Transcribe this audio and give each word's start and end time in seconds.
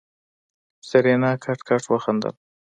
سېرېنا 0.87 1.31
کټ 1.43 1.59
کټ 1.67 1.83
وخندل. 1.93 2.33